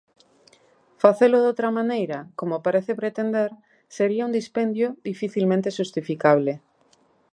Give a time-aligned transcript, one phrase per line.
[1.03, 3.49] Facelo doutra maneira, como parece pretender,
[3.97, 6.53] sería un dispendio dificilmente xustificable.